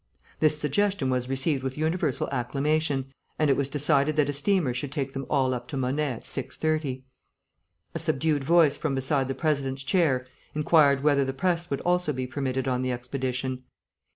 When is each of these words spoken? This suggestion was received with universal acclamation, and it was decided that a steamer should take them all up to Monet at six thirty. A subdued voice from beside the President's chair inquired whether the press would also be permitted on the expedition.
This 0.39 0.57
suggestion 0.57 1.11
was 1.11 1.29
received 1.29 1.61
with 1.61 1.77
universal 1.77 2.27
acclamation, 2.31 3.13
and 3.37 3.51
it 3.51 3.55
was 3.55 3.69
decided 3.69 4.15
that 4.15 4.29
a 4.29 4.33
steamer 4.33 4.73
should 4.73 4.91
take 4.91 5.13
them 5.13 5.27
all 5.29 5.53
up 5.53 5.67
to 5.67 5.77
Monet 5.77 6.11
at 6.13 6.25
six 6.25 6.57
thirty. 6.57 7.03
A 7.93 7.99
subdued 7.99 8.43
voice 8.43 8.75
from 8.75 8.95
beside 8.95 9.27
the 9.27 9.35
President's 9.35 9.83
chair 9.83 10.25
inquired 10.55 11.03
whether 11.03 11.23
the 11.23 11.33
press 11.33 11.69
would 11.69 11.81
also 11.81 12.13
be 12.13 12.25
permitted 12.25 12.67
on 12.67 12.81
the 12.81 12.91
expedition. 12.91 13.61